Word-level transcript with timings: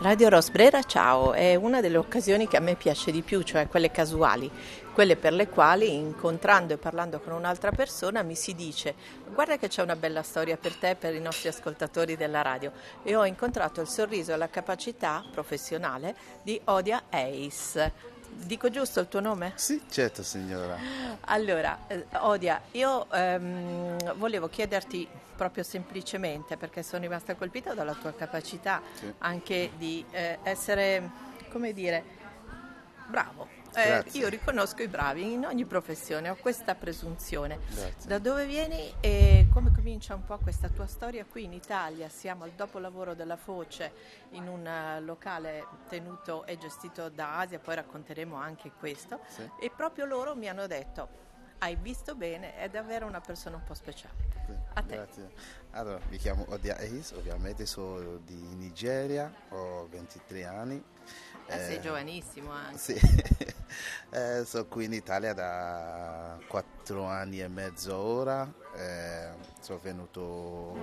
Radio 0.00 0.30
Rosbrera, 0.30 0.82
ciao, 0.82 1.34
è 1.34 1.54
una 1.56 1.82
delle 1.82 1.98
occasioni 1.98 2.48
che 2.48 2.56
a 2.56 2.60
me 2.60 2.74
piace 2.74 3.10
di 3.10 3.20
più, 3.20 3.42
cioè 3.42 3.68
quelle 3.68 3.90
casuali, 3.90 4.50
quelle 4.94 5.14
per 5.14 5.34
le 5.34 5.46
quali 5.46 5.94
incontrando 5.94 6.72
e 6.72 6.78
parlando 6.78 7.20
con 7.20 7.34
un'altra 7.34 7.70
persona 7.70 8.22
mi 8.22 8.34
si 8.34 8.54
dice 8.54 8.94
guarda 9.34 9.58
che 9.58 9.68
c'è 9.68 9.82
una 9.82 9.96
bella 9.96 10.22
storia 10.22 10.56
per 10.56 10.74
te 10.74 10.90
e 10.90 10.94
per 10.94 11.14
i 11.14 11.20
nostri 11.20 11.48
ascoltatori 11.48 12.16
della 12.16 12.40
radio 12.40 12.72
e 13.02 13.14
ho 13.14 13.26
incontrato 13.26 13.82
il 13.82 13.88
sorriso 13.88 14.32
e 14.32 14.38
la 14.38 14.48
capacità 14.48 15.22
professionale 15.30 16.14
di 16.42 16.58
Odia 16.64 17.02
Ace. 17.10 18.19
Dico 18.32 18.70
giusto 18.70 19.00
il 19.00 19.08
tuo 19.08 19.20
nome? 19.20 19.52
Sì, 19.56 19.80
certo 19.88 20.22
signora. 20.22 20.76
Allora, 21.22 21.78
eh, 21.86 22.06
Odia, 22.18 22.60
io 22.72 23.10
ehm, 23.10 24.14
volevo 24.14 24.48
chiederti 24.48 25.06
proprio 25.36 25.62
semplicemente, 25.62 26.56
perché 26.56 26.82
sono 26.82 27.02
rimasta 27.02 27.34
colpita 27.34 27.74
dalla 27.74 27.94
tua 27.94 28.12
capacità 28.12 28.80
sì. 28.94 29.12
anche 29.18 29.70
di 29.76 30.04
eh, 30.10 30.38
essere, 30.42 31.10
come 31.50 31.72
dire, 31.72 32.02
bravo. 33.06 33.59
Eh, 33.74 34.04
io 34.12 34.28
riconosco 34.28 34.82
i 34.82 34.88
bravi 34.88 35.32
in 35.32 35.44
ogni 35.44 35.64
professione, 35.64 36.28
ho 36.28 36.36
questa 36.36 36.74
presunzione. 36.74 37.58
Grazie. 37.68 38.08
Da 38.08 38.18
dove 38.18 38.46
vieni 38.46 38.92
e 39.00 39.46
come 39.52 39.72
comincia 39.72 40.14
un 40.14 40.24
po' 40.24 40.38
questa 40.38 40.68
tua 40.68 40.86
storia 40.86 41.24
qui 41.24 41.44
in 41.44 41.52
Italia? 41.52 42.08
Siamo 42.08 42.44
al 42.44 42.50
dopolavoro 42.50 43.14
della 43.14 43.36
Foce 43.36 43.92
in 44.30 44.48
un 44.48 44.66
uh, 44.66 45.04
locale 45.04 45.66
tenuto 45.88 46.44
e 46.46 46.58
gestito 46.58 47.08
da 47.08 47.38
Asia, 47.38 47.58
poi 47.58 47.76
racconteremo 47.76 48.34
anche 48.34 48.72
questo. 48.78 49.20
Sì. 49.28 49.48
E 49.60 49.70
proprio 49.74 50.04
loro 50.04 50.34
mi 50.34 50.48
hanno 50.48 50.66
detto 50.66 51.28
hai 51.62 51.76
visto 51.76 52.14
bene, 52.14 52.56
è 52.56 52.68
davvero 52.68 53.06
una 53.06 53.20
persona 53.20 53.56
un 53.56 53.64
po' 53.64 53.74
speciale. 53.74 54.28
A 54.74 54.82
te. 54.82 54.94
Grazie. 54.94 55.30
Allora, 55.72 56.00
mi 56.08 56.16
chiamo 56.16 56.44
Odia 56.48 56.78
Eis, 56.78 57.12
ovviamente 57.12 57.66
sono 57.66 58.16
di 58.24 58.34
Nigeria, 58.34 59.32
ho 59.50 59.86
23 59.88 60.44
anni. 60.44 60.82
Eh, 61.46 61.54
eh, 61.54 61.64
sei 61.64 61.80
giovanissimo 61.80 62.50
anche. 62.50 62.78
Sì, 62.78 62.94
eh, 64.10 64.44
sono 64.44 64.66
qui 64.66 64.86
in 64.86 64.92
Italia 64.92 65.32
da 65.32 66.38
4 66.48 67.04
anni 67.04 67.40
e 67.40 67.48
mezzo 67.48 67.96
ora, 67.96 68.50
eh, 68.74 69.28
sono 69.60 69.78
venuto 69.78 70.76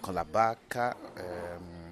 con 0.00 0.14
la 0.14 0.24
bacca. 0.24 0.96
Ehm, 1.14 1.82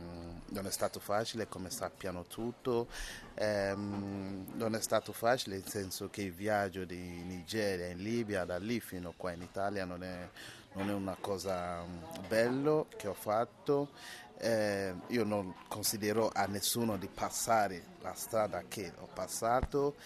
non 0.51 0.67
è 0.67 0.71
stato 0.71 0.99
facile 0.99 1.49
come 1.49 1.71
sappiamo 1.71 2.25
tutto, 2.25 2.89
ehm, 3.35 4.47
non 4.55 4.75
è 4.75 4.81
stato 4.81 5.13
facile 5.13 5.57
nel 5.57 5.69
senso 5.69 6.09
che 6.11 6.23
il 6.23 6.33
viaggio 6.33 6.85
di 6.85 7.23
Nigeria 7.23 7.87
in 7.87 7.99
Libia 7.99 8.45
da 8.45 8.59
lì 8.59 8.81
fino 8.81 9.15
qua 9.17 9.33
in 9.33 9.43
Italia 9.43 9.85
non 9.85 10.03
è, 10.03 10.29
non 10.73 10.89
è 10.89 10.93
una 10.93 11.17
cosa 11.21 11.83
mm, 11.83 12.27
bella 12.29 12.85
che 12.97 13.09
ho 13.09 13.15
fatto. 13.15 13.91
Eh, 14.39 14.95
io 15.09 15.25
non 15.25 15.55
considero 15.69 16.31
a 16.33 16.47
nessuno 16.47 16.97
di 16.97 17.09
passare 17.09 17.83
la 18.01 18.15
strada 18.15 18.65
che 18.67 18.93
ho 18.99 19.09
passato. 19.13 19.97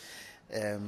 Eh, 0.47 0.79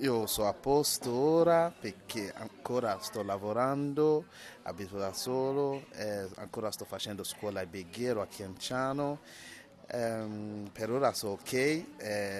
io 0.00 0.26
sono 0.26 0.48
a 0.48 0.52
posto 0.52 1.10
ora 1.10 1.70
perché 1.70 2.32
ancora 2.32 2.98
sto 3.00 3.22
lavorando, 3.22 4.26
abito 4.62 4.96
da 4.96 5.12
solo, 5.12 5.86
eh, 5.92 6.28
ancora 6.36 6.70
sto 6.70 6.84
facendo 6.84 7.24
scuola 7.24 7.60
a 7.60 7.66
Beghiero 7.66 8.20
a 8.20 8.26
Chianciano. 8.26 9.20
Um, 9.90 10.68
per 10.70 10.90
ora 10.90 11.14
sono 11.14 11.32
ok. 11.32 11.52
Eh, 11.52 11.86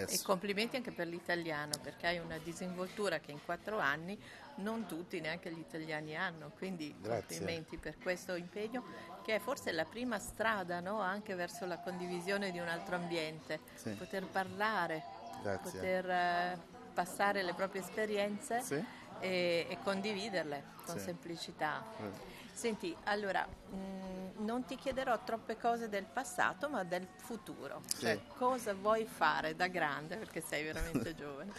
e 0.07 0.21
complimenti 0.23 0.77
anche 0.77 0.91
per 0.91 1.07
l'italiano 1.07 1.73
perché 1.83 2.07
hai 2.07 2.19
una 2.19 2.37
disinvoltura 2.37 3.21
che 3.21 3.33
in 3.33 3.39
quattro 3.43 3.79
anni 3.79 4.19
non 4.57 4.87
tutti, 4.87 5.19
neanche 5.21 5.51
gli 5.51 5.59
italiani 5.59 6.15
hanno, 6.15 6.53
quindi 6.59 6.95
Grazie. 7.01 7.39
complimenti 7.39 7.79
per 7.79 7.97
questo 8.03 8.35
impegno 8.35 8.85
che 9.25 9.37
è 9.37 9.39
forse 9.39 9.73
la 9.73 9.85
prima 9.85 10.19
strada 10.19 10.81
no? 10.81 11.01
anche 11.01 11.35
verso 11.35 11.65
la 11.65 11.79
condivisione 11.79 12.51
di 12.51 12.59
un 12.59 12.69
altro 12.69 12.97
ambiente, 12.97 13.61
sì. 13.77 13.91
poter 13.93 14.27
parlare, 14.27 15.03
Grazie. 15.43 15.79
poter... 15.79 16.11
Eh, 16.11 16.77
passare 16.99 17.45
le 17.45 17.55
proprie 17.55 17.81
esperienze 17.81 18.61
sì. 18.61 18.75
e, 19.21 19.67
e, 19.69 19.79
condividerle 19.85 20.65
con 20.85 20.99
sì. 20.99 21.05
semplicità. 21.05 21.85
Sì. 21.97 22.37
Senti, 22.53 22.97
allora, 23.05 23.47
mh, 23.47 23.77
mm, 23.77 24.45
non 24.45 24.65
ti 24.65 24.75
chiederò 24.75 25.23
troppe 25.23 25.57
cose 25.57 25.89
del 25.89 26.07
passato, 26.13 26.69
ma 26.69 26.83
del 26.83 27.07
futuro. 27.19 27.83
Cioè, 28.01 28.19
cosa 28.37 28.75
vuoi 28.75 29.07
fare 29.07 29.55
da 29.55 29.69
grande, 29.69 30.17
perché 30.17 30.41
sei 30.41 30.65
veramente 30.65 31.15
giovane? 31.15 31.53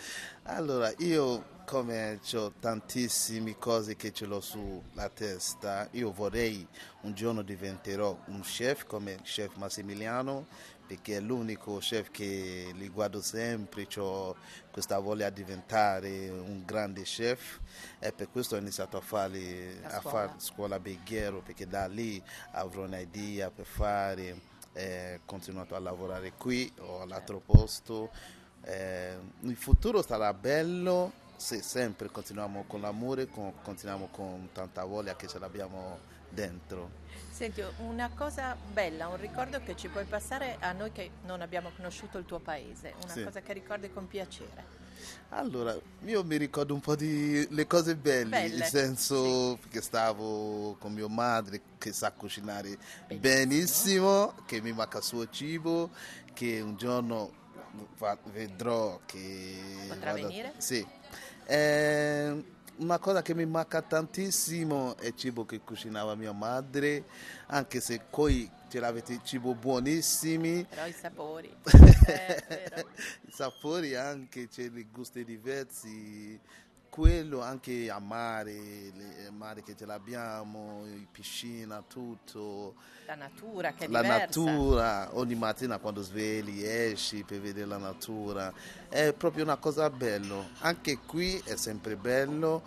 Allora, 0.44 0.92
io 0.98 1.58
come 1.66 2.20
ho 2.34 2.52
tantissime 2.60 3.58
cose 3.58 3.96
che 3.96 4.12
ce 4.12 4.26
l'ho 4.26 4.42
sulla 4.42 5.08
testa, 5.08 5.88
io 5.92 6.12
vorrei 6.12 6.68
un 7.04 7.14
giorno 7.14 7.44
diventerò 7.44 8.18
un 8.26 8.42
chef 8.42 8.86
come 8.86 9.22
chef 9.22 9.56
Massimiliano 9.56 10.48
perché 10.90 11.18
è 11.18 11.20
l'unico 11.20 11.78
chef 11.78 12.10
che 12.10 12.72
li 12.74 12.90
guardo 12.90 13.22
sempre, 13.22 13.88
ho 13.98 14.36
questa 14.72 14.98
voglia 14.98 15.30
di 15.30 15.44
diventare 15.44 16.30
un 16.30 16.64
grande 16.66 17.04
chef. 17.04 17.60
E 18.00 18.12
per 18.12 18.32
questo 18.32 18.56
ho 18.56 18.58
iniziato 18.58 18.98
a 18.98 19.02
fare, 19.02 19.82
a 19.84 20.02
fare 20.02 20.32
scuola 20.38 20.80
Beghiero 20.80 21.42
perché 21.42 21.68
da 21.68 21.86
lì 21.86 22.20
avrò 22.54 22.86
un'idea 22.86 23.52
per 23.52 23.68
fare, 23.68 24.42
eh, 24.74 25.20
continuato 25.26 25.76
a 25.76 25.80
lavorare 25.80 26.34
qui 26.34 26.74
o 26.80 27.02
all'altro 27.02 27.40
posto. 27.40 28.10
Eh, 28.64 29.16
il 29.42 29.56
futuro 29.56 30.02
sarà 30.02 30.34
bello 30.34 31.12
se 31.36 31.62
sempre 31.62 32.10
continuiamo 32.10 32.64
con 32.66 32.82
l'amore, 32.82 33.28
con, 33.28 33.54
continuiamo 33.62 34.08
con 34.08 34.50
tanta 34.54 34.84
voglia 34.86 35.16
che 35.16 35.28
ce 35.28 35.38
l'abbiamo 35.38 36.18
dentro. 36.30 36.98
Senti, 37.32 37.64
una 37.78 38.10
cosa 38.14 38.56
bella, 38.74 39.08
un 39.08 39.18
ricordo 39.18 39.62
che 39.62 39.76
ci 39.76 39.88
puoi 39.88 40.06
passare 40.06 40.58
a 40.60 40.72
noi 40.74 40.92
che 40.92 41.12
non 41.26 41.42
abbiamo 41.42 41.72
conosciuto 41.76 42.18
il 42.18 42.26
tuo 42.26 42.40
paese, 42.40 42.94
una 43.04 43.14
sì. 43.14 43.24
cosa 43.24 43.42
che 43.42 43.54
ricordi 43.54 43.92
con 43.92 44.08
piacere. 44.08 44.78
Allora, 45.30 45.78
io 46.06 46.24
mi 46.24 46.38
ricordo 46.38 46.74
un 46.74 46.82
po' 46.82 46.96
di 46.96 47.48
le 47.52 47.68
cose 47.68 47.96
belle, 47.96 48.30
belle. 48.30 48.58
nel 48.58 48.68
senso 48.68 49.58
sì. 49.62 49.70
che 49.70 49.82
stavo 49.82 50.76
con 50.80 50.92
mia 50.92 51.08
madre 51.08 51.62
che 51.78 51.94
sa 51.94 52.12
cucinare 52.12 52.78
benissimo. 53.08 53.20
benissimo, 53.20 54.34
che 54.46 54.62
mi 54.62 54.74
manca 54.74 54.98
il 54.98 55.04
suo 55.04 55.30
cibo, 55.30 55.92
che 56.34 56.60
un 56.60 56.76
giorno 56.76 57.32
vedrò 58.32 59.00
che... 59.06 59.86
Potrà 59.88 60.12
vado... 60.12 60.28
venire? 60.28 60.54
Sì. 60.58 60.86
Eh, 61.46 62.44
una 62.80 62.98
cosa 62.98 63.22
che 63.22 63.34
mi 63.34 63.46
manca 63.46 63.82
tantissimo 63.82 64.98
è 64.98 65.08
il 65.08 65.16
cibo 65.16 65.46
che 65.46 65.60
cucinava 65.62 66.16
mia 66.16 66.32
madre, 66.32 67.04
anche 67.48 67.80
se 67.80 68.02
poi 68.10 68.50
ce 68.70 68.80
l'avete 68.80 69.20
cibo 69.24 69.54
buonissimi. 69.54 70.66
Però 70.70 70.86
i 70.86 70.94
sapori. 70.94 71.54
I 71.66 73.32
sapori 73.32 73.96
anche, 73.96 74.48
c'è 74.48 74.70
dei 74.70 74.88
gusti 74.92 75.26
diversi 75.26 76.40
quello 76.90 77.42
anche 77.42 77.90
a 77.90 78.00
mare, 78.00 78.52
le 78.52 79.30
mare 79.32 79.64
che 79.64 79.76
ce 79.76 79.86
l'abbiamo, 79.86 80.84
piscina, 81.12 81.84
tutto. 81.88 82.76
La 83.06 83.16
natura 83.16 83.74
che 83.74 83.86
è 83.86 83.88
La 83.88 84.02
diversa. 84.02 84.26
natura, 84.26 85.10
ogni 85.18 85.36
mattina 85.36 85.78
quando 85.78 86.02
svegli 86.02 86.64
esci 86.64 87.24
per 87.24 87.40
vedere 87.40 87.68
la 87.68 87.78
natura, 87.78 88.52
è 88.90 89.14
proprio 89.14 89.44
una 89.44 89.58
cosa 89.58 89.90
bella. 89.90 90.44
Anche 90.60 91.00
qui 91.06 91.42
è 91.46 91.56
sempre 91.56 91.96
bello, 91.96 92.64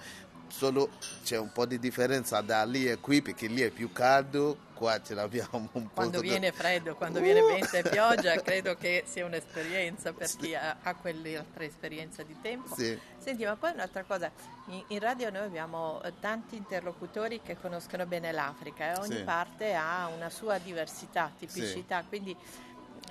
solo 0.53 0.91
c'è 1.25 1.39
un 1.39 1.51
po' 1.51 1.65
di 1.65 1.79
differenza 1.79 2.41
da 2.43 2.65
lì 2.65 2.87
e 2.87 2.99
qui 2.99 3.23
perché 3.23 3.47
lì 3.47 3.63
è 3.63 3.71
più 3.71 3.91
caldo, 3.91 4.57
qua 4.75 5.01
ce 5.03 5.15
l'abbiamo 5.15 5.69
un 5.73 5.89
po'. 5.89 5.95
Quando 5.95 6.21
viene 6.21 6.51
da... 6.51 6.57
freddo, 6.57 6.95
quando 6.95 7.19
uh! 7.19 7.23
viene 7.23 7.41
vento 7.41 7.75
e 7.77 7.83
pioggia, 7.83 8.35
credo 8.43 8.77
che 8.77 9.05
sia 9.07 9.25
un'esperienza 9.25 10.13
per 10.13 10.29
sì. 10.29 10.37
chi 10.37 10.55
ha, 10.55 10.77
ha 10.83 10.95
quell'altra 10.95 11.65
esperienza 11.65 12.23
di 12.23 12.37
tempo. 12.41 12.75
Sì. 12.75 12.97
Senti, 13.17 13.45
ma 13.45 13.57
poi 13.57 13.73
un'altra 13.73 14.05
cosa, 14.05 14.31
in, 14.67 14.85
in, 14.89 14.99
radio 14.99 15.31
noi 15.31 15.47
abbiamo 15.47 16.03
eh, 16.03 16.13
tanti 16.21 16.57
interlocutori 16.57 17.41
che 17.43 17.57
conoscono 17.59 18.05
bene 18.05 18.31
l'Africa 18.31 18.95
e 18.95 18.99
ogni 18.99 19.17
sì. 19.17 19.23
parte 19.23 19.75
ha 19.75 20.07
una 20.15 20.29
sua 20.29 20.59
diversità, 20.59 21.33
tipicità, 21.37 22.05
quindi 22.07 22.37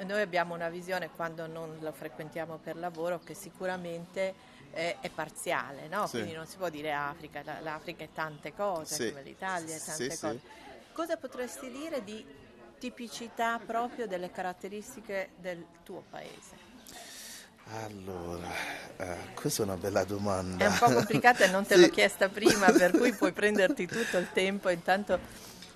noi 0.06 0.21
abbiamo 0.21 0.54
una 0.54 0.69
visione 0.69 1.10
quando 1.15 1.48
non 1.48 1.77
lo 1.80 1.92
frequentiamo 1.92 2.60
per 2.63 2.77
lavoro 2.77 3.19
che 3.24 3.33
sicuramente 3.33 4.50
è, 4.71 4.97
è 5.00 5.09
parziale, 5.09 5.88
no? 5.88 6.07
sì. 6.07 6.18
quindi 6.18 6.33
non 6.33 6.47
si 6.47 6.57
può 6.57 6.69
dire 6.69 6.94
Africa, 6.94 7.44
l'Africa 7.62 8.03
è 8.03 8.09
tante 8.13 8.53
cose, 8.53 8.95
sì. 8.95 9.09
come 9.09 9.23
l'Italia 9.23 9.75
è 9.75 9.79
tante 9.79 10.09
sì, 10.09 10.19
cose. 10.19 10.39
Cosa 10.94 11.18
potresti 11.18 11.69
dire 11.69 12.03
di 12.03 12.25
tipicità 12.77 13.59
proprio 13.59 14.07
delle 14.07 14.31
caratteristiche 14.31 15.29
del 15.38 15.65
tuo 15.83 16.03
paese? 16.09 16.69
Allora, 17.85 18.50
eh, 18.97 19.33
questa 19.33 19.62
è 19.62 19.65
una 19.65 19.77
bella 19.77 20.03
domanda. 20.03 20.65
È 20.65 20.68
un 20.68 20.77
po' 20.77 20.91
complicata 20.91 21.45
e 21.45 21.47
non 21.47 21.65
te 21.65 21.77
l'ho 21.77 21.89
chiesta 21.89 22.27
prima, 22.27 22.71
per 22.71 22.91
cui 22.91 23.13
puoi 23.13 23.31
prenderti 23.33 23.88
tutto 23.88 24.17
il 24.17 24.29
tempo, 24.33 24.69
intanto 24.69 25.19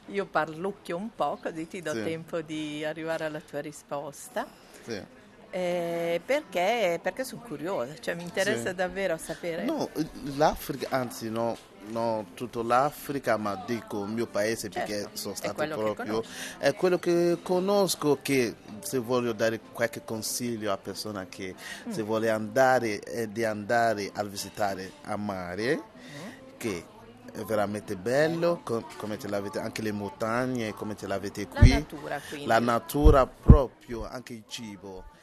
io 0.07 0.25
parlucchio 0.25 0.98
un 0.98 1.13
po', 1.15 1.38
così 1.41 1.68
ti 1.68 1.81
do 1.81 1.94
tempo 1.94 2.41
di 2.41 2.83
arrivare 2.83 3.25
alla 3.25 3.39
tua 3.39 3.62
risposta. 3.62 4.45
Sì. 4.83 5.14
Eh, 5.56 6.19
perché, 6.25 7.00
perché 7.02 7.24
sono 7.24 7.42
curiosa, 7.42 7.94
cioè 8.02 8.13
mi 8.13 8.24
interessa 8.24 8.69
sì. 8.72 8.75
davvero 8.75 9.16
sapere. 9.16 9.63
No, 9.63 9.90
l'Africa, 10.36 10.90
anzi 10.90 11.30
no, 11.30 11.56
no, 11.92 12.25
tutta 12.34 12.62
l'Africa, 12.62 13.38
ma 13.38 13.63
dico 13.66 14.04
il 14.04 14.12
mio 14.12 14.28
paese 14.28 14.68
perché 14.68 15.04
certo, 15.04 15.16
sono 15.18 15.34
stato 15.34 15.62
è 15.62 15.68
proprio... 15.69 16.22
È 16.57 16.74
quello 16.74 17.00
che 17.00 17.38
conosco 17.42 18.19
che 18.22 18.54
se 18.81 18.98
voglio 18.98 19.31
dare 19.31 19.62
qualche 19.72 20.04
consiglio 20.04 20.74
a 20.74 20.78
persona 20.78 21.25
che 21.28 21.56
mm. 21.88 21.90
se 21.90 22.01
vuole 22.01 22.30
andare 22.30 23.00
eh, 23.00 23.31
di 23.31 23.46
andare 23.46 24.12
a 24.13 24.24
visitare 24.25 24.92
a 25.04 25.16
mare, 25.16 25.78
mm. 25.78 26.58
che 26.58 26.86
è 27.31 27.44
veramente 27.44 27.96
bello, 27.96 28.62
come 28.62 29.18
ce 29.18 29.30
l'avete, 29.30 29.60
anche 29.60 29.81
le 29.81 29.94
montagne, 29.94 30.74
come 30.74 30.98
ce 30.98 31.08
l'avete 31.08 31.48
qui. 31.48 31.69
La 31.69 31.75
natura, 31.78 32.22
quindi. 32.28 32.46
La 32.46 32.60
natura 32.60 33.25
proprio, 33.25 34.06
anche 34.06 34.34
il 34.34 34.44
cibo 34.50 35.13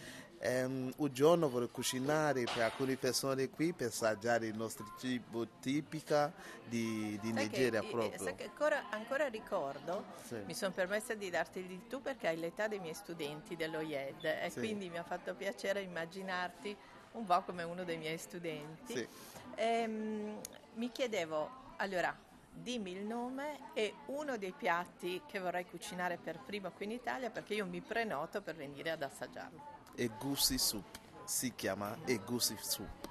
Um, 0.45 0.93
un 0.97 1.13
giorno 1.13 1.49
vorrei 1.49 1.71
cucinare 1.71 2.43
per 2.43 2.63
alcune 2.63 2.97
persone 2.97 3.49
qui 3.49 3.73
per 3.73 3.87
assaggiare 3.87 4.49
il 4.49 4.57
nostro 4.57 4.85
cibo 4.99 5.47
tipico 5.61 6.33
di, 6.65 7.17
di 7.23 7.33
Nigeria 7.33 7.81
che, 7.81 7.89
proprio. 7.89 8.19
Sai 8.19 8.35
che 8.35 8.45
ancora, 8.47 8.89
ancora 8.91 9.29
ricordo, 9.29 10.05
sì. 10.25 10.39
mi 10.45 10.55
sono 10.55 10.73
permessa 10.73 11.15
di 11.15 11.31
darti 11.31 11.61
il 11.61 11.87
tu 11.87 12.03
perché 12.03 12.27
hai 12.27 12.39
l'età 12.39 12.67
dei 12.67 12.81
miei 12.81 12.95
studenti 12.95 13.55
dello 13.55 13.83
IED 13.83 14.25
e 14.25 14.51
sì. 14.51 14.59
quindi 14.59 14.91
mi 14.91 14.99
ha 14.99 15.05
fatto 15.05 15.33
piacere 15.35 15.81
immaginarti 15.83 16.77
un 17.13 17.25
po' 17.25 17.43
come 17.43 17.63
uno 17.63 17.85
dei 17.85 17.99
miei 17.99 18.19
studenti. 18.19 18.97
Sì. 18.97 19.09
E, 19.55 19.85
um, 19.85 20.41
mi 20.75 20.91
chiedevo, 20.91 21.51
allora, 21.77 22.13
dimmi 22.53 22.91
il 22.91 23.05
nome 23.05 23.73
e 23.75 23.95
uno 24.07 24.37
dei 24.37 24.53
piatti 24.53 25.23
che 25.27 25.39
vorrei 25.39 25.67
cucinare 25.67 26.17
per 26.17 26.41
primo 26.41 26.73
qui 26.73 26.87
in 26.87 26.91
Italia 26.91 27.31
perché 27.31 27.55
io 27.55 27.65
mi 27.65 27.81
prenoto 27.81 28.43
per 28.43 28.57
venire 28.57 28.91
ad 28.91 29.03
assaggiarlo. 29.03 29.82
Egusi 29.95 30.59
Soup, 30.59 30.99
si 31.25 31.55
chiama 31.55 31.97
Egusi 32.05 32.57
Soup. 32.61 33.09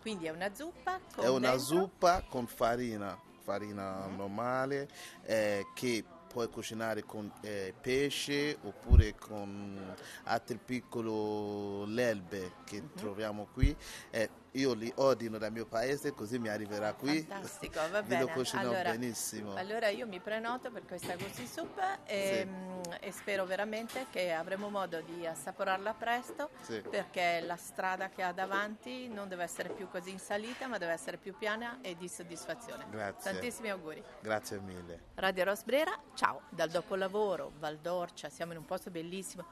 Quindi 0.00 0.26
è 0.26 0.30
una 0.30 0.54
zuppa 0.54 1.00
con 1.14 1.24
È 1.24 1.28
una 1.28 1.50
dentro? 1.50 1.64
zuppa 1.64 2.22
con 2.28 2.46
farina, 2.46 3.18
farina 3.42 4.06
mm. 4.06 4.16
normale 4.16 4.88
eh, 5.22 5.66
che 5.74 6.04
puoi 6.34 6.48
cucinare 6.48 7.04
con 7.04 7.32
eh, 7.42 7.72
pesce 7.80 8.58
oppure 8.64 9.14
con 9.14 9.94
altri 10.24 10.58
piccoli 10.58 11.94
l'elbe 11.94 12.54
che 12.64 12.80
mm-hmm. 12.80 12.94
troviamo 12.96 13.46
qui. 13.52 13.74
Eh, 14.10 14.28
io 14.54 14.74
li 14.74 14.92
ordino 14.96 15.38
dal 15.38 15.52
mio 15.52 15.66
paese 15.66 16.12
così 16.12 16.38
mi 16.38 16.48
arriverà 16.48 16.94
qui. 16.94 17.22
Fantastico, 17.22 17.80
va 17.90 18.02
bene. 18.02 18.22
lo 18.22 18.28
cucino 18.28 18.60
allora, 18.62 18.90
benissimo. 18.90 19.54
Allora 19.54 19.88
io 19.88 20.06
mi 20.06 20.20
prenoto 20.20 20.70
per 20.70 20.84
questa 20.84 21.16
Gusti 21.16 21.46
Soup 21.46 21.80
e, 22.04 22.40
sì. 22.40 22.48
Mm, 22.48 22.92
e, 23.00 23.12
spero 23.12 23.44
veramente 23.46 24.06
che 24.10 24.32
avremo 24.32 24.68
modo 24.68 25.00
di 25.00 25.26
assaporarla 25.26 25.94
presto 25.94 26.50
sì. 26.60 26.80
perché 26.88 27.40
la 27.40 27.56
strada 27.56 28.08
che 28.08 28.22
ha 28.22 28.32
davanti 28.32 29.08
non 29.08 29.28
deve 29.28 29.42
essere 29.42 29.70
più 29.70 29.88
così 29.88 30.10
in 30.10 30.18
salita 30.18 30.66
ma 30.66 30.78
deve 30.78 30.92
essere 30.92 31.16
più 31.16 31.34
piana 31.36 31.78
e 31.80 31.96
di 31.96 32.08
soddisfazione. 32.08 32.86
Grazie. 32.90 33.32
Tantissimi 33.32 33.70
auguri. 33.70 34.02
Grazie 34.20 34.60
mille. 34.60 35.00
Radio 35.14 35.44
Rosbrera, 35.44 35.98
ciao, 36.14 36.42
dal 36.50 36.70
dopolavoro, 36.70 37.52
Valdorcia, 37.58 38.28
siamo 38.28 38.52
in 38.52 38.58
un 38.58 38.64
posto 38.64 38.90
bellissimo. 38.90 39.44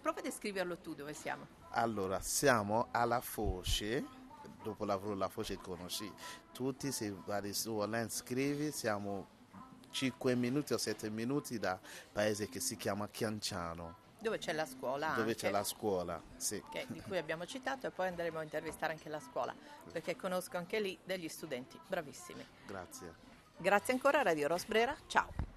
Prova 0.00 0.20
a 0.20 0.22
descriverlo 0.22 0.78
tu 0.78 0.94
dove 0.94 1.12
siamo. 1.12 1.46
Allora, 1.70 2.20
siamo 2.20 2.88
alla 2.90 3.20
Foce 3.20 4.24
dopo 4.66 4.84
lavoro 4.84 5.14
la 5.14 5.30
voce 5.32 5.56
conosci 5.58 6.10
tutti, 6.52 6.90
se 6.90 7.14
vai 7.24 7.52
su 7.52 7.72
online 7.74 8.08
scrivi, 8.08 8.72
siamo 8.72 9.34
5 9.90 10.34
minuti 10.34 10.72
o 10.72 10.78
7 10.78 11.08
minuti 11.10 11.58
da 11.58 11.78
paese 12.12 12.48
che 12.48 12.60
si 12.60 12.76
chiama 12.76 13.08
Chianciano. 13.08 14.04
Dove 14.18 14.38
c'è 14.38 14.52
la 14.52 14.66
scuola? 14.66 15.08
Dove 15.08 15.20
anche, 15.20 15.34
c'è 15.34 15.50
la 15.50 15.62
scuola, 15.62 16.20
sì. 16.36 16.60
Che, 16.70 16.86
di 16.88 17.00
cui 17.00 17.18
abbiamo 17.18 17.46
citato 17.46 17.86
e 17.86 17.90
poi 17.90 18.08
andremo 18.08 18.38
a 18.38 18.42
intervistare 18.42 18.92
anche 18.92 19.08
la 19.08 19.20
scuola, 19.20 19.54
perché 19.92 20.16
conosco 20.16 20.56
anche 20.56 20.80
lì 20.80 20.98
degli 21.04 21.28
studenti 21.28 21.78
bravissimi. 21.86 22.44
Grazie. 22.66 23.14
Grazie 23.58 23.92
ancora 23.92 24.22
Radio 24.22 24.48
Rosbrera, 24.48 24.96
ciao. 25.06 25.55